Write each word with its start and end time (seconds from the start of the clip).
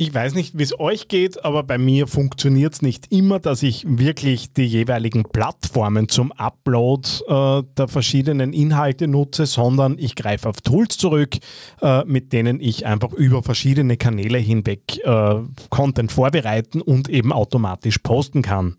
Ich 0.00 0.14
weiß 0.14 0.34
nicht, 0.36 0.56
wie 0.56 0.62
es 0.62 0.78
euch 0.78 1.08
geht, 1.08 1.44
aber 1.44 1.64
bei 1.64 1.76
mir 1.76 2.06
funktioniert 2.06 2.72
es 2.72 2.82
nicht 2.82 3.10
immer, 3.10 3.40
dass 3.40 3.64
ich 3.64 3.84
wirklich 3.84 4.52
die 4.52 4.64
jeweiligen 4.64 5.24
Plattformen 5.24 6.08
zum 6.08 6.30
Upload 6.30 7.08
äh, 7.26 7.64
der 7.76 7.88
verschiedenen 7.88 8.52
Inhalte 8.52 9.08
nutze, 9.08 9.46
sondern 9.46 9.98
ich 9.98 10.14
greife 10.14 10.48
auf 10.48 10.60
Tools 10.60 10.98
zurück, 10.98 11.38
äh, 11.82 12.04
mit 12.04 12.32
denen 12.32 12.60
ich 12.60 12.86
einfach 12.86 13.12
über 13.12 13.42
verschiedene 13.42 13.96
Kanäle 13.96 14.38
hinweg 14.38 15.04
äh, 15.04 15.34
Content 15.68 16.12
vorbereiten 16.12 16.80
und 16.80 17.08
eben 17.08 17.32
automatisch 17.32 17.98
posten 17.98 18.42
kann. 18.42 18.76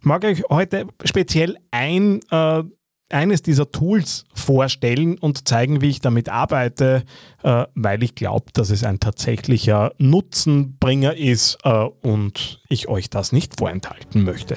Ich 0.00 0.04
mag 0.04 0.22
euch 0.22 0.42
heute 0.50 0.86
speziell 1.02 1.56
ein 1.70 2.20
äh, 2.30 2.62
eines 3.10 3.42
dieser 3.42 3.70
Tools 3.70 4.24
vorstellen 4.34 5.18
und 5.18 5.48
zeigen, 5.48 5.80
wie 5.80 5.88
ich 5.88 6.00
damit 6.00 6.28
arbeite, 6.28 7.04
äh, 7.42 7.64
weil 7.74 8.02
ich 8.02 8.14
glaube, 8.14 8.46
dass 8.52 8.70
es 8.70 8.84
ein 8.84 9.00
tatsächlicher 9.00 9.92
Nutzenbringer 9.98 11.16
ist 11.16 11.58
äh, 11.64 11.84
und 12.02 12.60
ich 12.68 12.88
euch 12.88 13.10
das 13.10 13.32
nicht 13.32 13.58
vorenthalten 13.58 14.24
möchte. 14.24 14.56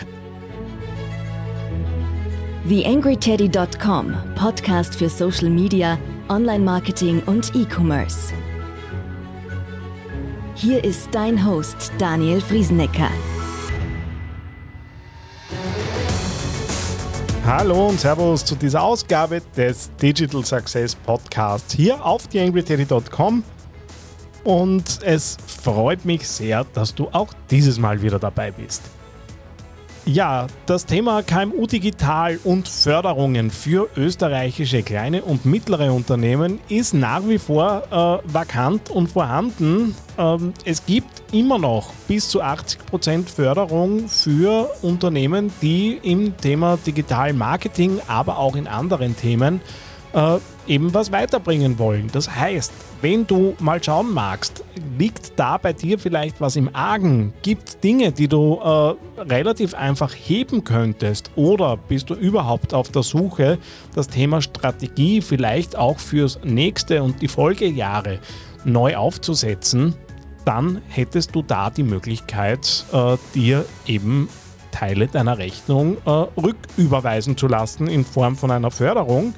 TheAngryTeddy.com, 2.68 4.14
Podcast 4.36 4.96
für 4.96 5.10
Social 5.10 5.50
Media, 5.50 5.98
Online-Marketing 6.30 7.22
und 7.26 7.56
E-Commerce. 7.56 8.34
Hier 10.56 10.84
ist 10.84 11.10
dein 11.12 11.44
Host 11.44 11.92
Daniel 11.98 12.40
Friesenecker. 12.40 13.10
Hallo 17.44 17.88
und 17.88 18.00
Servus 18.00 18.46
zu 18.46 18.56
dieser 18.56 18.84
Ausgabe 18.84 19.42
des 19.58 19.90
Digital 20.00 20.46
Success 20.46 20.94
Podcasts 20.94 21.74
hier 21.74 22.06
auf 22.06 22.28
theangryteddy.com. 22.28 23.44
Und 24.44 25.00
es 25.04 25.38
freut 25.48 26.06
mich 26.06 26.28
sehr, 26.28 26.66
dass 26.66 26.94
du 26.94 27.10
auch 27.12 27.34
dieses 27.50 27.80
Mal 27.80 28.04
wieder 28.04 28.20
dabei 28.20 28.52
bist. 28.52 28.84
Ja, 30.14 30.48
das 30.66 30.86
Thema 30.86 31.24
KMU 31.24 31.68
Digital 31.68 32.38
und 32.44 32.68
Förderungen 32.68 33.50
für 33.50 33.88
österreichische 33.96 34.84
kleine 34.84 35.22
und 35.22 35.46
mittlere 35.46 35.94
Unternehmen 35.94 36.60
ist 36.68 36.94
nach 36.94 37.22
wie 37.30 37.38
vor 37.38 37.84
äh, 37.90 38.34
vakant 38.34 38.90
und 38.90 39.08
vorhanden. 39.08 39.96
Ähm, 40.18 40.54
es 40.66 40.86
gibt 40.86 41.24
immer 41.32 41.58
noch 41.58 41.94
bis 42.10 42.28
zu 42.28 42.44
80% 42.44 43.30
Förderung 43.30 44.10
für 44.10 44.70
Unternehmen, 44.82 45.50
die 45.62 45.98
im 46.04 46.36
Thema 46.36 46.78
Digital 46.86 47.32
Marketing, 47.32 48.02
aber 48.10 48.38
auch 48.38 48.58
in 48.58 48.68
anderen 48.68 49.16
Themen 49.16 49.62
äh, 50.14 50.38
eben 50.68 50.94
was 50.94 51.12
weiterbringen 51.12 51.80
wollen. 51.80 52.10
Das 52.12 52.34
heißt, 52.34 52.72
wenn 53.02 53.26
du 53.26 53.56
mal 53.60 53.84
schauen 53.84 54.14
magst, 54.14 54.64
liegt 54.98 55.40
da 55.40 55.58
bei 55.58 55.74
dir 55.74 55.98
vielleicht 55.98 56.40
was 56.40 56.56
im 56.56 56.74
Argen? 56.74 57.34
Gibt 57.42 57.84
Dinge, 57.84 58.12
die 58.12 58.28
du 58.28 58.60
äh, 58.64 59.22
relativ 59.22 59.74
einfach 59.74 60.14
heben 60.14 60.64
könntest? 60.64 61.32
Oder 61.36 61.78
bist 61.78 62.10
du 62.10 62.14
überhaupt 62.14 62.74
auf 62.74 62.90
der 62.90 63.04
Suche, 63.04 63.58
das 63.96 64.08
Thema 64.08 64.42
Strategie 64.42 65.22
vielleicht 65.22 65.78
auch 65.78 66.00
fürs 66.00 66.40
nächste 66.44 67.02
und 67.04 67.22
die 67.22 67.28
Folgejahre 67.28 68.20
neu 68.64 68.96
aufzusetzen? 68.96 69.96
Dann 70.46 70.82
hättest 70.88 71.36
du 71.36 71.44
da 71.44 71.70
die 71.70 71.84
Möglichkeit, 71.84 72.86
äh, 72.92 73.18
dir 73.34 73.66
eben 73.86 74.30
Teile 74.72 75.08
deiner 75.08 75.38
Rechnung 75.38 75.98
äh, 76.06 76.10
rücküberweisen 76.10 77.38
zu 77.38 77.48
lassen 77.48 77.88
in 77.88 78.06
Form 78.06 78.36
von 78.36 78.52
einer 78.52 78.72
Förderung. 78.72 79.34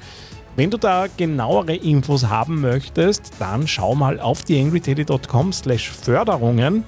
Wenn 0.56 0.70
du 0.70 0.76
da 0.76 1.06
genauere 1.16 1.74
Infos 1.74 2.28
haben 2.28 2.60
möchtest, 2.60 3.32
dann 3.40 3.66
schau 3.66 3.96
mal 3.96 4.20
auf 4.20 4.44
theangryteddy.com 4.44 5.52
slash 5.52 5.90
Förderungen. 5.90 6.84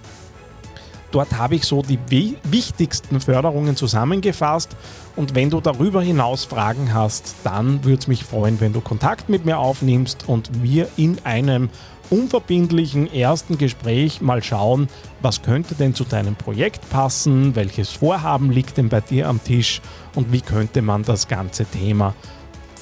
Dort 1.10 1.36
habe 1.36 1.56
ich 1.56 1.64
so 1.64 1.82
die 1.82 1.98
wichtigsten 2.44 3.20
Förderungen 3.20 3.74
zusammengefasst 3.74 4.76
und 5.16 5.34
wenn 5.34 5.50
du 5.50 5.60
darüber 5.60 6.00
hinaus 6.00 6.44
Fragen 6.44 6.94
hast, 6.94 7.34
dann 7.42 7.84
würde 7.84 8.00
es 8.00 8.06
mich 8.06 8.22
freuen, 8.22 8.60
wenn 8.60 8.72
du 8.72 8.80
Kontakt 8.80 9.28
mit 9.28 9.44
mir 9.44 9.58
aufnimmst 9.58 10.28
und 10.28 10.62
wir 10.62 10.88
in 10.96 11.18
einem 11.24 11.68
unverbindlichen 12.10 13.12
ersten 13.12 13.58
Gespräch 13.58 14.20
mal 14.20 14.44
schauen, 14.44 14.88
was 15.22 15.42
könnte 15.42 15.74
denn 15.74 15.94
zu 15.94 16.04
deinem 16.04 16.36
Projekt 16.36 16.88
passen, 16.90 17.56
welches 17.56 17.90
Vorhaben 17.90 18.52
liegt 18.52 18.76
denn 18.76 18.88
bei 18.88 19.00
dir 19.00 19.28
am 19.28 19.42
Tisch 19.42 19.80
und 20.14 20.32
wie 20.32 20.40
könnte 20.40 20.82
man 20.82 21.02
das 21.02 21.26
ganze 21.26 21.64
Thema 21.64 22.14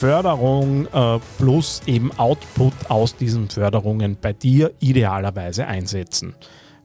Förderung 0.04 0.86
äh, 0.92 1.18
plus 1.38 1.80
eben 1.86 2.12
Output 2.18 2.74
aus 2.90 3.16
diesen 3.16 3.48
Förderungen 3.48 4.18
bei 4.20 4.34
dir 4.34 4.74
idealerweise 4.78 5.66
einsetzen. 5.66 6.34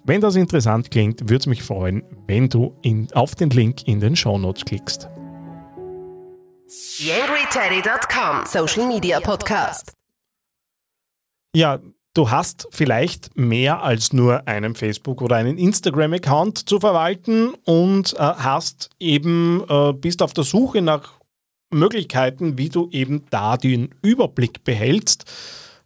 Wenn 0.06 0.22
das 0.22 0.38
interessant 0.38 0.90
klingt, 0.90 1.24
würde 1.24 1.36
es 1.36 1.46
mich 1.46 1.62
freuen, 1.62 2.06
wenn 2.28 2.48
du 2.48 2.78
in, 2.82 3.10
auf 3.12 3.36
den 3.36 3.50
Link 3.50 3.86
in 3.90 4.00
den 4.00 4.16
Show 4.16 4.38
Notes 4.38 4.64
klickst. 4.64 5.10
YangryTeddy.com 6.98 8.46
Social 8.46 8.88
Media 8.88 9.20
Podcast. 9.20 9.92
Ja, 11.54 11.80
du 12.14 12.32
hast 12.32 12.70
vielleicht 12.72 13.38
mehr 13.38 13.84
als 13.84 14.14
nur 14.14 14.48
einen 14.48 14.76
Facebook- 14.76 15.22
oder 15.22 15.36
einen 15.36 15.58
Instagram-Account 15.58 16.70
zu 16.70 16.80
verwalten 16.80 17.54
und 17.66 18.14
äh, 18.14 18.20
hast 18.20 18.92
eben, 18.98 19.66
äh, 19.68 19.92
bist 19.92 20.24
auf 20.24 20.32
der 20.32 20.46
Suche 20.46 20.82
nach 20.82 21.19
Möglichkeiten, 21.72 22.58
wie 22.58 22.70
du 22.70 22.90
eben 22.92 23.24
da 23.30 23.58
den 23.58 23.90
Überblick 24.02 24.64
behältst. 24.64 25.26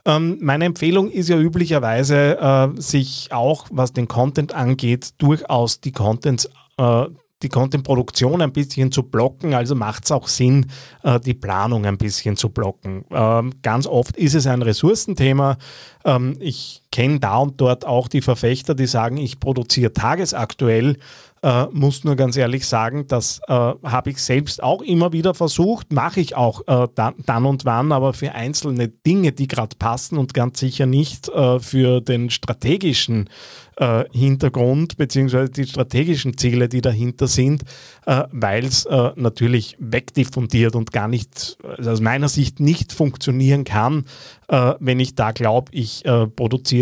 Ähm, 0.06 0.38
meine 0.42 0.66
Empfehlung 0.66 1.10
ist 1.10 1.30
ja 1.30 1.40
üblicherweise, 1.40 2.38
äh, 2.40 2.82
sich 2.82 3.30
auch, 3.32 3.68
was 3.72 3.94
den 3.94 4.08
Content 4.08 4.54
angeht, 4.54 5.12
durchaus 5.18 5.80
die 5.80 5.92
Contents 5.92 6.50
äh, 6.78 7.06
die 7.44 7.50
Content-Produktion 7.50 8.42
ein 8.42 8.54
bisschen 8.54 8.92
zu 8.92 9.04
blocken. 9.04 9.54
Also 9.54 9.76
macht 9.76 10.06
es 10.06 10.12
auch 10.12 10.28
Sinn, 10.28 10.68
äh, 11.04 11.20
die 11.20 11.34
Planung 11.34 11.86
ein 11.86 11.98
bisschen 11.98 12.38
zu 12.38 12.50
blocken. 12.50 13.06
Ähm, 13.12 13.54
ganz 13.62 13.86
oft 13.86 14.18
ist 14.18 14.34
es 14.34 14.48
ein 14.48 14.62
Ressourcenthema. 14.62 15.58
Ähm, 16.06 16.38
ich 16.40 16.83
kenne 16.94 17.20
da 17.20 17.38
und 17.38 17.60
dort 17.60 17.86
auch 17.88 18.08
die 18.08 18.22
Verfechter, 18.22 18.76
die 18.76 18.86
sagen, 18.86 19.18
ich 19.18 19.40
produziere 19.40 19.94
tagesaktuell 19.94 20.98
äh, 21.44 21.66
muss 21.72 22.06
nur 22.06 22.16
ganz 22.16 22.38
ehrlich 22.38 22.66
sagen, 22.66 23.06
das 23.08 23.42
äh, 23.48 23.52
habe 23.52 24.10
ich 24.10 24.18
selbst 24.20 24.64
auch 24.64 24.82
immer 24.82 25.12
wieder 25.12 25.34
versucht, 25.34 25.92
mache 25.92 26.22
ich 26.22 26.36
auch 26.36 26.62
äh, 26.68 26.88
dann, 26.96 27.16
dann, 27.26 27.46
und 27.46 27.66
wann, 27.66 27.92
aber 27.92 28.14
für 28.14 28.32
einzelne 28.32 28.88
Dinge, 28.88 29.34
die 29.34 29.48
gerade 29.48 29.76
passen 29.78 30.18
und 30.18 30.34
ganz 30.34 30.60
sicher 30.60 30.86
nicht 30.86 31.28
äh, 31.28 31.60
für 31.60 32.00
den 32.00 32.30
strategischen 32.30 33.30
äh, 33.76 34.06
Hintergrund 34.14 34.96
beziehungsweise 34.96 35.52
die 35.52 35.66
strategischen 35.66 36.38
Ziele, 36.38 36.70
die 36.70 36.80
dahinter 36.80 37.28
sind, 37.28 37.64
äh, 38.06 38.24
weil 38.32 38.64
es 38.66 38.88
natürlich 39.16 39.76
wegdiffundiert 39.80 40.76
und 40.76 40.92
gar 40.92 41.08
nicht, 41.08 41.58
also 41.78 41.92
aus 41.92 42.02
meiner 42.02 42.30
Sicht 42.30 42.60
nicht 42.60 42.94
funktionieren 42.94 43.64
kann, 43.64 44.06
wenn 44.48 45.00
ich 45.00 45.16
da 45.16 45.32
glaube, 45.32 45.72
ich 45.72 46.06
äh, 46.06 46.28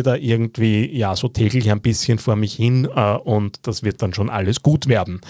produziere 0.02 0.04
da 0.04 0.16
irgendwie 0.16 0.98
ja 0.98 1.16
so 1.16 1.28
täglich 1.28 1.70
ein 1.72 1.82
bisschen 1.82 2.20
vor 2.20 2.36
mich 2.36 2.54
hin 2.54 2.88
äh, 2.94 3.16
und 3.18 3.68
das 3.68 3.84
wird 3.84 4.02
dann 4.02 4.14
schon 4.14 4.30
alles 4.30 4.62
gut 4.62 4.88
werden. 4.88 5.22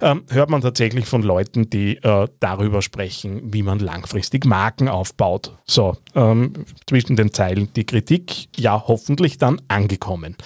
Ähm, 0.00 0.22
hört 0.28 0.48
man 0.48 0.60
tatsächlich 0.60 1.06
von 1.06 1.22
Leuten, 1.22 1.70
die 1.70 1.96
äh, 1.96 2.28
darüber 2.38 2.82
sprechen, 2.82 3.52
wie 3.52 3.64
man 3.64 3.80
langfristig 3.80 4.44
Marken 4.44 4.88
aufbaut. 4.88 5.58
So, 5.66 5.96
ähm, 6.14 6.52
zwischen 6.86 7.16
den 7.16 7.32
Zeilen 7.32 7.72
die 7.74 7.84
Kritik, 7.84 8.48
ja, 8.56 8.84
hoffentlich 8.86 9.38
dann 9.38 9.60
angekommen. 9.66 10.36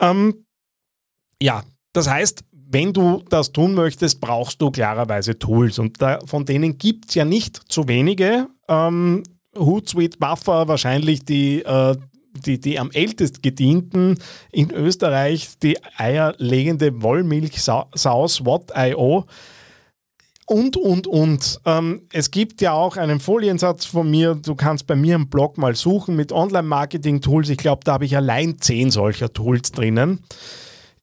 Ähm, 0.00 0.46
ja, 1.42 1.62
das 1.92 2.08
heißt, 2.08 2.42
wenn 2.52 2.94
du 2.94 3.22
das 3.28 3.52
tun 3.52 3.74
möchtest, 3.74 4.22
brauchst 4.22 4.62
du 4.62 4.70
klarerweise 4.70 5.38
Tools 5.38 5.78
und 5.78 6.00
da, 6.00 6.18
von 6.24 6.46
denen 6.46 6.78
gibt 6.78 7.10
es 7.10 7.14
ja 7.16 7.26
nicht 7.26 7.70
zu 7.70 7.86
wenige. 7.86 8.48
Ähm, 8.66 9.24
Hootsuite, 9.56 10.18
Buffer, 10.18 10.68
wahrscheinlich 10.68 11.24
die, 11.26 11.62
äh, 11.62 11.96
die, 12.34 12.60
die 12.60 12.78
am 12.78 12.90
ältest 12.90 13.42
gedienten 13.42 14.18
in 14.50 14.70
Österreich, 14.70 15.58
die 15.62 15.78
eierlegende 15.96 17.02
Wollmilchsaus, 17.02 18.44
What.io 18.44 19.26
und, 20.46 20.76
und, 20.76 21.06
und. 21.06 21.60
Ähm, 21.64 22.02
es 22.12 22.30
gibt 22.30 22.60
ja 22.60 22.72
auch 22.72 22.96
einen 22.96 23.20
Foliensatz 23.20 23.86
von 23.86 24.10
mir. 24.10 24.34
Du 24.34 24.54
kannst 24.54 24.86
bei 24.86 24.94
mir 24.94 25.14
im 25.14 25.28
Blog 25.28 25.56
mal 25.56 25.74
suchen 25.74 26.16
mit 26.16 26.32
Online-Marketing-Tools. 26.32 27.48
Ich 27.48 27.58
glaube, 27.58 27.80
da 27.84 27.94
habe 27.94 28.04
ich 28.04 28.16
allein 28.16 28.58
zehn 28.60 28.90
solcher 28.90 29.32
Tools 29.32 29.72
drinnen. 29.72 30.20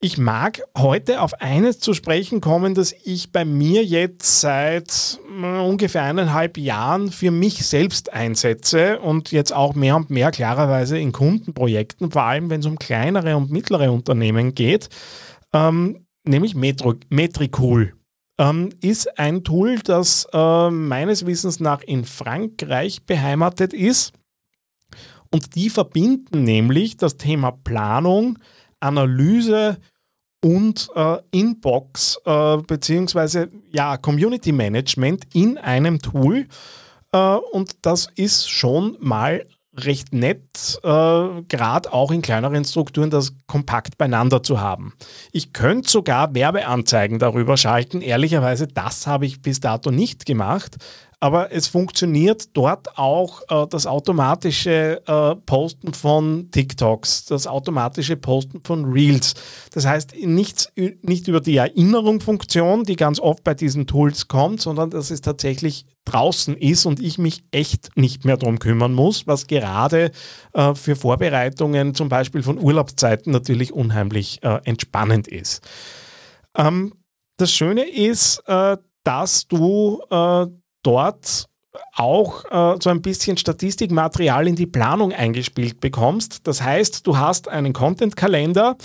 Ich 0.04 0.18
mag 0.18 0.64
heute 0.76 1.22
auf 1.22 1.42
eines 1.42 1.80
zu 1.80 1.94
sprechen 1.94 2.42
kommen, 2.42 2.74
das 2.74 2.92
ich 3.04 3.32
bei 3.32 3.46
mir 3.46 3.86
jetzt 3.86 4.42
seit 4.42 5.20
äh, 5.30 5.60
ungefähr 5.60 6.02
eineinhalb 6.02 6.58
Jahren 6.58 7.12
für 7.12 7.30
mich 7.30 7.64
selbst 7.68 8.12
einsetze 8.12 9.00
und 9.00 9.32
jetzt 9.32 9.54
auch 9.54 9.76
mehr 9.76 9.96
und 9.96 10.10
mehr 10.10 10.32
klarerweise 10.32 10.98
in 10.98 11.12
Kundenprojekten, 11.12 12.10
vor 12.10 12.24
allem 12.24 12.50
wenn 12.50 12.62
es 12.62 12.66
um 12.66 12.80
kleinere 12.80 13.38
und 13.38 13.52
mittlere 13.52 13.92
Unternehmen 13.92 14.56
geht, 14.56 14.90
ähm, 15.54 16.08
nämlich 16.24 16.56
Metro 16.56 16.96
Metricool 17.10 17.94
ähm, 18.40 18.70
ist 18.82 19.20
ein 19.20 19.44
Tool, 19.44 19.78
das 19.84 20.28
äh, 20.34 20.72
meines 20.72 21.28
Wissens 21.28 21.60
nach 21.60 21.84
in 21.84 22.06
Frankreich 22.06 23.06
beheimatet 23.06 23.72
ist. 23.72 24.14
Und 25.30 25.54
die 25.54 25.70
verbinden 25.70 26.44
nämlich 26.44 26.98
das 26.98 27.18
Thema 27.18 27.52
Planung, 27.52 28.40
Analyse 28.80 29.78
und 30.42 30.90
äh, 30.96 31.18
Inbox 31.32 32.20
äh, 32.26 32.58
beziehungsweise 32.58 33.50
ja, 33.72 33.98
Community 33.98 34.52
Management 34.52 35.26
in 35.34 35.58
einem 35.58 36.00
Tool. 36.00 36.48
Äh, 37.12 37.18
und 37.18 37.76
das 37.84 38.08
ist 38.16 38.50
schon 38.50 38.98
mal 39.00 39.46
recht 39.78 40.14
nett, 40.14 40.80
äh, 40.84 41.42
gerade 41.48 41.94
auch 41.94 42.12
in 42.12 42.22
kleineren 42.22 42.66
Strukturen, 42.66 43.10
das 43.10 43.34
kompakt 43.48 43.98
beieinander 43.98 44.44
zu 44.44 44.60
haben. 44.60 44.94
Ich 45.32 45.54
könnte 45.54 45.90
sogar 45.90 46.34
Werbeanzeigen 46.34 47.20
darüber 47.20 47.56
schalten. 47.56 48.02
Ehrlicherweise, 48.02 48.68
das 48.68 49.08
habe 49.08 49.26
ich 49.26 49.42
bis 49.42 49.62
dato 49.62 49.92
nicht 49.92 50.26
gemacht 50.26 50.78
aber 51.22 51.52
es 51.52 51.68
funktioniert 51.68 52.50
dort 52.58 52.98
auch 52.98 53.44
äh, 53.48 53.68
das 53.70 53.86
automatische 53.86 55.02
äh, 55.06 55.36
Posten 55.46 55.94
von 55.94 56.50
TikToks, 56.50 57.26
das 57.26 57.46
automatische 57.46 58.18
Posten 58.18 58.62
von 58.64 58.86
Reels. 58.86 59.36
Das 59.72 59.86
heißt, 59.86 60.16
nichts, 60.26 60.72
nicht 60.76 61.28
über 61.28 61.40
die 61.40 61.58
Erinnerungsfunktion, 61.58 62.86
die 62.86 62.96
ganz 62.96 63.20
oft 63.20 63.44
bei 63.44 63.54
diesen 63.54 63.86
Tools 63.86 64.28
kommt, 64.28 64.62
sondern 64.62 64.90
dass 64.90 65.12
es 65.12 65.22
tatsächlich 65.22 65.86
draußen 66.06 66.58
ist 66.58 66.88
und 66.88 67.00
ich 67.00 67.20
mich 67.20 67.44
echt 67.52 67.96
nicht 67.96 68.26
mehr 68.26 68.38
darum 68.38 68.58
kümmern 68.58 68.94
muss, 68.94 69.28
was 69.28 69.46
gerade 69.46 70.10
äh, 70.54 70.74
für 70.74 70.96
Vorbereitungen 70.96 71.94
zum 71.94 72.10
Beispiel 72.10 72.42
von 72.42 72.58
Urlaubszeiten 72.58 73.32
natürlich 73.32 73.74
unheimlich 73.74 74.40
äh, 74.42 74.60
entspannend 74.64 75.28
ist. 75.28 75.62
Ähm, 76.58 76.96
das 77.38 77.54
Schöne 77.54 77.88
ist, 77.88 78.42
äh, 78.48 78.78
dass 79.04 79.48
du 79.48 80.02
äh, 80.10 80.48
dort 80.84 81.48
auch 81.96 82.46
äh, 82.46 82.78
so 82.82 82.90
ein 82.90 83.02
bisschen 83.02 83.38
Statistikmaterial 83.38 84.48
in 84.48 84.56
die 84.56 84.66
Planung 84.66 85.14
eingespielt 85.14 85.80
bekommst. 85.80 86.46
Das 86.48 86.62
heißt, 86.62 87.08
du 87.08 87.18
hast 87.18 87.48
einen 87.48 87.74
Content-Kalender, 87.74 88.76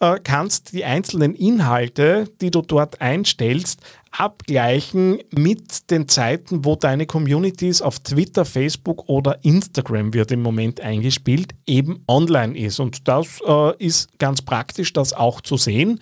äh, 0.00 0.18
kannst 0.22 0.72
die 0.72 0.84
einzelnen 0.84 1.34
Inhalte, 1.34 2.28
die 2.40 2.50
du 2.50 2.62
dort 2.62 3.00
einstellst, 3.00 3.80
abgleichen 4.10 5.18
mit 5.36 5.90
den 5.90 6.08
Zeiten, 6.08 6.64
wo 6.64 6.76
deine 6.76 7.06
Communities 7.06 7.82
auf 7.82 8.00
Twitter, 8.00 8.44
Facebook 8.44 9.08
oder 9.08 9.44
Instagram 9.44 10.14
wird 10.14 10.32
im 10.32 10.42
Moment 10.42 10.80
eingespielt, 10.80 11.52
eben 11.66 12.02
online 12.08 12.58
ist. 12.58 12.80
Und 12.80 13.06
das 13.06 13.40
äh, 13.46 13.76
ist 13.84 14.18
ganz 14.18 14.42
praktisch, 14.42 14.92
das 14.92 15.12
auch 15.12 15.40
zu 15.40 15.56
sehen. 15.56 16.00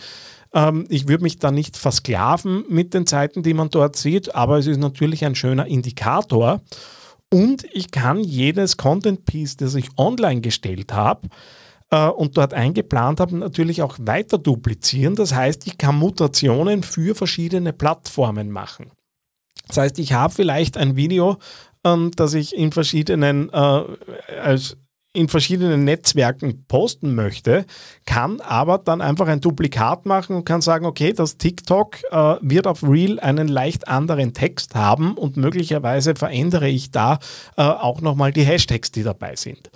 Ähm, 0.53 0.87
ich 0.89 1.09
würde 1.09 1.23
mich 1.23 1.39
da 1.39 1.51
nicht 1.51 1.77
versklaven 1.77 2.65
mit 2.69 2.95
den 2.95 3.07
Zeiten, 3.07 3.43
die 3.43 3.55
man 3.55 3.71
dort 3.71 3.97
sieht, 3.97 4.35
aber 4.35 4.59
es 4.59 4.67
ist 4.67 4.79
natürlich 4.79 5.25
ein 5.25 5.35
schöner 5.35 5.67
Indikator. 5.67 6.61
Und 7.33 7.67
ich 7.73 7.91
kann 7.91 8.21
jedes 8.21 8.77
Content 8.77 9.27
Piece, 9.27 9.57
das 9.57 9.75
ich 9.75 9.91
online 9.99 10.41
gestellt 10.41 10.93
habe, 10.93 11.29
äh, 11.91 12.09
und 12.09 12.37
dort 12.37 12.55
eingeplant 12.55 13.21
habe, 13.21 13.37
natürlich 13.37 13.83
auch 13.83 13.97
weiter 14.01 14.39
duplizieren. 14.39 15.15
Das 15.15 15.35
heißt, 15.35 15.67
ich 15.67 15.79
kann 15.79 15.99
Mutationen 15.99 16.83
für 16.83 17.15
verschiedene 17.15 17.73
Plattformen 17.73 18.51
machen. 18.51 18.91
Das 19.67 19.77
heißt, 19.77 19.99
ich 19.99 20.15
habe 20.15 20.33
vielleicht 20.33 20.77
ein 20.77 20.97
Video, 20.97 21.37
ähm, 21.85 22.11
das 22.17 22.35
ich 22.35 22.57
in 22.57 22.73
verschiedenen 22.73 23.51
äh, 23.51 23.83
als 24.43 24.77
in 25.13 25.29
verschiedenen 25.29 25.85
Netzwerken 25.85 26.65
posten 26.69 27.15
möchte, 27.15 27.65
kann 28.07 28.41
aber 28.41 28.79
dann 28.79 29.01
einfach 29.01 29.27
ein 29.27 29.41
Duplikat 29.41 30.07
machen 30.07 30.37
und 30.37 30.45
kann 30.45 30.61
sagen, 30.61 30.87
okay, 30.87 31.13
das 31.13 31.39
TikTok 31.39 31.99
äh, 32.11 32.37
wird 32.41 32.67
auf 32.67 32.83
Reel 32.83 33.19
einen 33.21 33.49
leicht 33.49 33.89
anderen 33.89 34.35
Text 34.35 34.75
haben 34.75 35.15
und 35.15 35.37
möglicherweise 35.37 36.15
verändere 36.15 36.69
ich 36.69 36.91
da 36.91 37.19
äh, 37.57 37.63
auch 37.63 38.01
nochmal 38.01 38.33
die 38.33 38.45
Hashtags, 38.45 38.93
die 38.93 39.03
dabei 39.03 39.35
sind. 39.35 39.71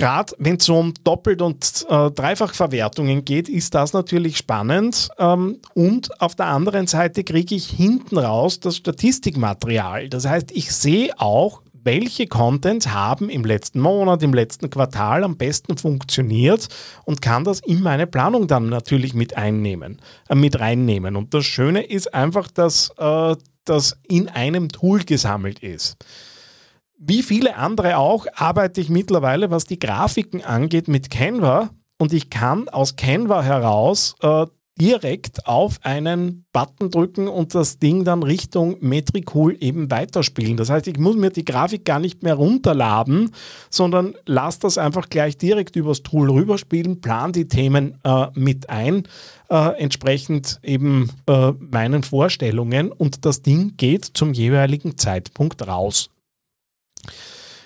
Gerade 0.00 0.32
wenn 0.38 0.56
es 0.56 0.66
um 0.70 0.94
Doppelt- 1.04 1.42
und 1.42 1.84
äh, 1.90 2.10
Dreifachverwertungen 2.10 3.22
geht, 3.22 3.50
ist 3.50 3.74
das 3.74 3.92
natürlich 3.92 4.38
spannend. 4.38 5.10
Ähm, 5.18 5.58
und 5.74 6.22
auf 6.22 6.34
der 6.34 6.46
anderen 6.46 6.86
Seite 6.86 7.22
kriege 7.22 7.54
ich 7.54 7.68
hinten 7.68 8.16
raus 8.16 8.60
das 8.60 8.76
Statistikmaterial. 8.76 10.08
Das 10.08 10.24
heißt, 10.24 10.52
ich 10.52 10.72
sehe 10.72 11.12
auch, 11.20 11.60
welche 11.82 12.26
Contents 12.26 12.88
haben 12.88 13.28
im 13.28 13.44
letzten 13.44 13.80
Monat, 13.80 14.22
im 14.22 14.34
letzten 14.34 14.70
Quartal 14.70 15.24
am 15.24 15.36
besten 15.36 15.76
funktioniert 15.76 16.68
und 17.04 17.22
kann 17.22 17.44
das 17.44 17.60
in 17.60 17.82
meine 17.82 18.06
Planung 18.06 18.46
dann 18.46 18.68
natürlich 18.68 19.14
mit 19.14 19.36
einnehmen, 19.36 20.00
äh, 20.28 20.34
mit 20.34 20.60
reinnehmen. 20.60 21.16
Und 21.16 21.34
das 21.34 21.44
Schöne 21.44 21.82
ist 21.82 22.14
einfach, 22.14 22.48
dass 22.48 22.90
äh, 22.98 23.36
das 23.64 23.96
in 24.08 24.28
einem 24.28 24.68
Tool 24.68 25.04
gesammelt 25.04 25.60
ist. 25.60 25.96
Wie 26.98 27.22
viele 27.22 27.56
andere 27.56 27.96
auch 27.96 28.26
arbeite 28.34 28.80
ich 28.80 28.90
mittlerweile, 28.90 29.50
was 29.50 29.64
die 29.64 29.78
Grafiken 29.78 30.44
angeht, 30.44 30.86
mit 30.86 31.10
Canva 31.10 31.70
und 31.98 32.12
ich 32.12 32.30
kann 32.30 32.68
aus 32.68 32.96
Canva 32.96 33.42
heraus 33.42 34.14
äh, 34.20 34.46
direkt 34.80 35.46
auf 35.46 35.78
einen 35.82 36.46
Button 36.52 36.90
drücken 36.90 37.28
und 37.28 37.54
das 37.54 37.78
Ding 37.78 38.04
dann 38.04 38.22
Richtung 38.22 38.76
Metricool 38.80 39.56
eben 39.60 39.90
weiterspielen. 39.90 40.56
Das 40.56 40.70
heißt, 40.70 40.88
ich 40.88 40.98
muss 40.98 41.16
mir 41.16 41.30
die 41.30 41.44
Grafik 41.44 41.84
gar 41.84 42.00
nicht 42.00 42.22
mehr 42.22 42.34
runterladen, 42.34 43.32
sondern 43.68 44.14
lasse 44.24 44.60
das 44.60 44.78
einfach 44.78 45.10
gleich 45.10 45.36
direkt 45.36 45.76
übers 45.76 46.02
Tool 46.02 46.30
rüberspielen, 46.30 47.02
plan 47.02 47.32
die 47.32 47.46
Themen 47.46 47.98
äh, 48.04 48.26
mit 48.34 48.70
ein, 48.70 49.02
äh, 49.50 49.78
entsprechend 49.78 50.58
eben 50.62 51.10
äh, 51.26 51.52
meinen 51.58 52.02
Vorstellungen 52.02 52.90
und 52.90 53.26
das 53.26 53.42
Ding 53.42 53.74
geht 53.76 54.04
zum 54.04 54.32
jeweiligen 54.32 54.96
Zeitpunkt 54.96 55.66
raus. 55.66 56.08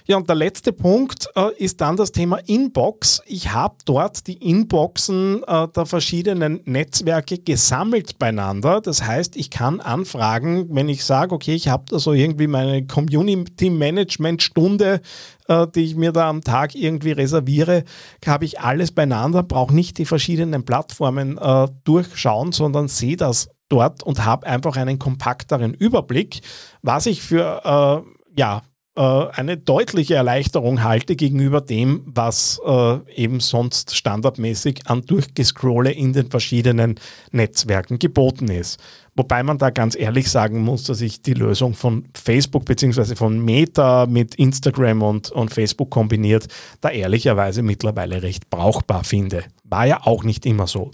Ja, 0.07 0.19
und 0.19 0.29
der 0.29 0.37
letzte 0.37 0.75
Punkt 0.75 1.31
äh, 1.35 1.49
ist 1.57 1.81
dann 1.81 1.97
das 1.97 2.13
Thema 2.13 2.37
Inbox. 2.47 3.23
Ich 3.25 3.53
habe 3.53 3.77
dort 3.87 4.27
die 4.27 4.35
Inboxen 4.35 5.43
äh, 5.47 5.67
der 5.69 5.87
verschiedenen 5.87 6.61
Netzwerke 6.67 7.39
gesammelt 7.39 8.19
beieinander. 8.19 8.83
Das 8.83 9.03
heißt, 9.03 9.35
ich 9.35 9.49
kann 9.49 9.81
anfragen, 9.81 10.67
wenn 10.69 10.91
ich 10.91 11.07
sage, 11.07 11.35
okay, 11.35 11.55
ich 11.55 11.69
habe 11.69 11.85
da 11.89 11.99
so 11.99 12.13
irgendwie 12.13 12.49
meine 12.49 12.87
Community 12.87 13.71
Management 13.71 14.43
Stunde, 14.43 15.01
äh, 15.49 15.67
die 15.75 15.85
ich 15.85 15.97
mir 15.97 16.13
da 16.13 16.29
am 16.29 16.43
Tag 16.43 16.75
irgendwie 16.75 17.13
reserviere, 17.13 17.85
habe 18.27 18.45
ich 18.45 18.61
alles 18.61 18.93
beieinander, 18.93 19.43
brauche 19.43 19.75
nicht 19.75 19.97
die 19.97 20.05
verschiedenen 20.05 20.67
Plattformen 20.67 21.39
äh, 21.39 21.69
durchschauen, 21.85 22.53
sondern 22.53 22.89
sehe 22.89 23.17
das 23.17 23.49
dort 23.71 24.03
und 24.03 24.23
habe 24.27 24.47
einfach 24.47 24.77
einen 24.77 24.99
kompakteren 24.99 25.73
Überblick, 25.73 26.43
was 26.83 27.07
ich 27.07 27.23
für 27.23 28.05
äh, 28.05 28.39
ja, 28.39 28.61
eine 29.01 29.57
deutliche 29.57 30.15
Erleichterung 30.15 30.85
halte 30.85 31.17
gegenüber 31.17 31.61
dem, 31.61 32.03
was 32.07 32.61
äh, 32.65 32.99
eben 33.13 33.41
sonst 33.41 33.97
standardmäßig 33.97 34.87
an 34.87 35.03
Durchgescrolle 35.03 35.91
in 35.91 36.13
den 36.13 36.31
verschiedenen 36.31 37.01
Netzwerken 37.33 37.99
geboten 37.99 38.49
ist. 38.49 38.79
Wobei 39.17 39.43
man 39.43 39.59
da 39.59 39.71
ganz 39.71 39.97
ehrlich 39.97 40.31
sagen 40.31 40.61
muss, 40.61 40.85
dass 40.85 41.01
ich 41.01 41.23
die 41.23 41.35
Lösung 41.35 41.75
von 41.75 42.09
Facebook 42.15 42.65
bzw. 42.67 43.17
von 43.17 43.45
Meta 43.45 44.07
mit 44.07 44.37
Instagram 44.37 45.03
und, 45.03 45.31
und 45.31 45.53
Facebook 45.53 45.91
kombiniert, 45.91 46.47
da 46.81 46.91
ehrlicherweise 46.91 47.63
mittlerweile 47.63 48.23
recht 48.23 48.49
brauchbar 48.49 49.03
finde. 49.03 49.45
War 49.65 49.87
ja 49.87 50.01
auch 50.05 50.23
nicht 50.23 50.47
immer 50.47 50.69
so. 50.69 50.93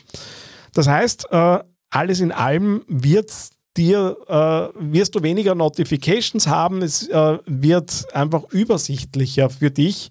Das 0.73 0.89
heißt, 0.89 1.29
äh, 1.33 1.59
alles 1.91 2.21
in 2.21 2.33
allem 2.33 2.83
wird 2.89 3.31
dir 3.77 4.17
äh, 4.29 4.93
wirst 4.93 5.15
du 5.15 5.23
weniger 5.23 5.55
Notifications 5.55 6.47
haben, 6.47 6.83
es 6.83 7.09
äh, 7.09 7.39
wird 7.47 8.07
einfach 8.15 8.45
übersichtlicher 8.51 9.51
für 9.51 9.71
dich. 9.71 10.09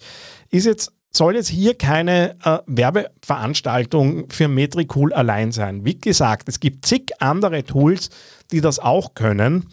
Ist 0.49 0.65
jetzt, 0.65 0.91
soll 1.11 1.35
jetzt 1.35 1.49
hier 1.49 1.75
keine 1.75 2.35
äh, 2.43 2.59
Werbeveranstaltung 2.67 4.29
für 4.29 4.47
Metricool 4.47 5.13
allein 5.13 5.51
sein. 5.51 5.85
Wie 5.85 5.97
gesagt, 5.97 6.47
es 6.47 6.59
gibt 6.59 6.85
zig 6.85 7.11
andere 7.19 7.63
Tools, 7.63 8.09
die 8.51 8.61
das 8.61 8.79
auch 8.79 9.13
können. 9.13 9.67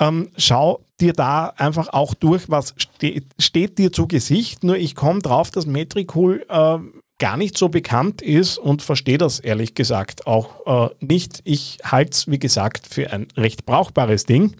Ähm, 0.00 0.30
schau 0.36 0.84
dir 1.00 1.12
da 1.12 1.52
einfach 1.56 1.88
auch 1.88 2.14
durch, 2.14 2.50
was 2.50 2.74
ste 2.76 3.22
steht 3.38 3.78
dir 3.78 3.92
zu 3.92 4.06
Gesicht. 4.08 4.64
Nur 4.64 4.76
ich 4.76 4.94
komme 4.94 5.20
drauf, 5.20 5.50
dass 5.50 5.66
Metricool 5.66 6.44
äh, 6.48 6.78
gar 7.18 7.36
nicht 7.36 7.56
so 7.56 7.68
bekannt 7.68 8.22
ist 8.22 8.58
und 8.58 8.82
verstehe 8.82 9.18
das 9.18 9.38
ehrlich 9.38 9.74
gesagt 9.74 10.26
auch 10.26 10.90
äh, 10.90 10.94
nicht. 11.00 11.40
Ich 11.44 11.78
halte 11.84 12.10
es, 12.10 12.30
wie 12.30 12.38
gesagt, 12.38 12.86
für 12.88 13.12
ein 13.12 13.28
recht 13.36 13.66
brauchbares 13.66 14.24
Ding. 14.24 14.56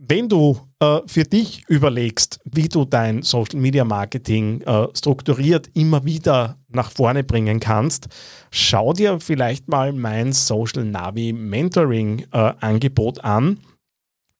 Wenn 0.00 0.28
du 0.28 0.60
äh, 0.78 1.00
für 1.06 1.24
dich 1.24 1.64
überlegst, 1.66 2.38
wie 2.44 2.68
du 2.68 2.84
dein 2.84 3.22
Social 3.22 3.58
Media 3.58 3.84
Marketing 3.84 4.60
äh, 4.60 4.86
strukturiert 4.94 5.68
immer 5.74 6.04
wieder 6.04 6.56
nach 6.68 6.92
vorne 6.92 7.24
bringen 7.24 7.58
kannst, 7.58 8.06
schau 8.52 8.92
dir 8.92 9.18
vielleicht 9.18 9.68
mal 9.68 9.92
mein 9.92 10.32
Social 10.32 10.84
Navi 10.84 11.32
Mentoring 11.32 12.26
äh, 12.30 12.52
Angebot 12.60 13.24
an. 13.24 13.58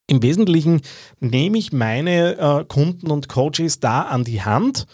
Im 0.07 0.23
Wesentlichen 0.23 0.81
nehme 1.19 1.57
ich 1.57 1.73
meine 1.73 2.37
äh, 2.37 2.65
Kunden 2.65 3.11
und 3.11 3.27
Coaches 3.27 3.81
da 3.81 4.03
an 4.03 4.23
die 4.23 4.41
Hand 4.41 4.85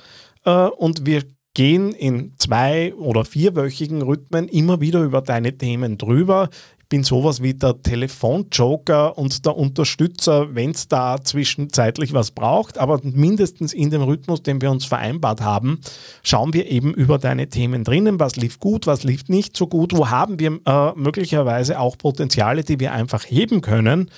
äh, 0.45 0.51
und 0.51 1.05
wir 1.05 1.23
gehen 1.55 1.93
in 1.93 2.33
zwei- 2.37 2.93
oder 2.93 3.25
vierwöchigen 3.25 4.03
Rhythmen 4.03 4.47
immer 4.47 4.79
wieder 4.81 5.01
über 5.01 5.21
deine 5.21 5.57
Themen 5.57 5.97
drüber. 5.97 6.49
Ich 6.79 6.89
bin 6.89 7.03
sowas 7.03 7.41
wie 7.41 7.55
der 7.55 7.81
Telefonjoker 7.81 9.17
und 9.17 9.43
der 9.43 9.57
Unterstützer, 9.57 10.53
wenn 10.53 10.69
es 10.69 10.87
da 10.87 11.19
zwischenzeitlich 11.19 12.13
was 12.13 12.29
braucht, 12.29 12.77
aber 12.77 12.99
mindestens 13.01 13.73
in 13.73 13.89
dem 13.89 14.03
Rhythmus, 14.03 14.43
den 14.43 14.61
wir 14.61 14.69
uns 14.69 14.85
vereinbart 14.85 15.41
haben, 15.41 15.79
schauen 16.21 16.53
wir 16.53 16.69
eben 16.69 16.93
über 16.93 17.17
deine 17.17 17.49
Themen 17.49 17.83
drinnen, 17.83 18.19
was 18.19 18.35
lief 18.35 18.59
gut, 18.59 18.85
was 18.85 19.03
lief 19.03 19.27
nicht 19.29 19.57
so 19.57 19.65
gut, 19.65 19.97
wo 19.97 20.11
haben 20.11 20.39
wir 20.39 20.59
äh, 20.67 20.91
möglicherweise 20.95 21.79
auch 21.79 21.97
Potenziale, 21.97 22.63
die 22.63 22.79
wir 22.79 22.91
einfach 22.91 23.23
heben 23.23 23.61
können. 23.61 24.11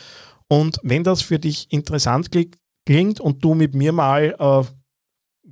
Und 0.50 0.79
wenn 0.84 1.06
das 1.06 1.22
für 1.22 1.39
dich 1.39 1.67
interessant 1.70 2.32
klingt 2.86 3.22
und 3.22 3.46
du 3.46 3.53
mit 3.53 3.75
mir 3.75 3.94
mal 3.94 4.36
äh, 4.38 4.77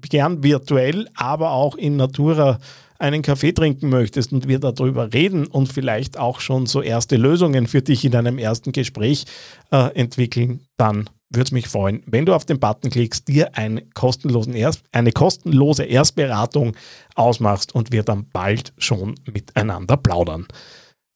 gern 0.09 0.43
virtuell, 0.43 1.07
aber 1.15 1.51
auch 1.51 1.75
in 1.75 1.95
Natura 1.95 2.59
einen 2.97 3.21
Kaffee 3.21 3.51
trinken 3.51 3.89
möchtest 3.89 4.31
und 4.31 4.47
wir 4.47 4.59
darüber 4.59 5.13
reden 5.13 5.47
und 5.47 5.71
vielleicht 5.71 6.17
auch 6.17 6.39
schon 6.39 6.65
so 6.65 6.81
erste 6.81 7.17
Lösungen 7.17 7.67
für 7.67 7.81
dich 7.81 8.05
in 8.05 8.15
einem 8.15 8.37
ersten 8.37 8.71
Gespräch 8.71 9.25
äh, 9.71 9.93
entwickeln, 9.95 10.61
dann 10.77 11.09
würde 11.29 11.47
es 11.47 11.51
mich 11.51 11.67
freuen, 11.67 12.03
wenn 12.05 12.25
du 12.25 12.33
auf 12.33 12.45
den 12.45 12.59
Button 12.59 12.89
klickst, 12.89 13.27
dir 13.27 13.57
einen 13.57 13.89
kostenlosen 13.93 14.53
Erst, 14.53 14.83
eine 14.91 15.11
kostenlose 15.11 15.83
Erstberatung 15.83 16.75
ausmachst 17.15 17.75
und 17.75 17.91
wir 17.91 18.03
dann 18.03 18.29
bald 18.31 18.73
schon 18.77 19.15
miteinander 19.31 19.97
plaudern. 19.97 20.47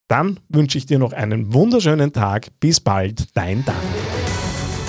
Dann 0.07 0.39
wünsche 0.49 0.77
ich 0.77 0.87
dir 0.87 0.99
noch 0.99 1.13
einen 1.13 1.53
wunderschönen 1.53 2.11
Tag. 2.11 2.47
Bis 2.59 2.79
bald, 2.79 3.27
dein 3.35 3.63
Daniel. 3.63 4.18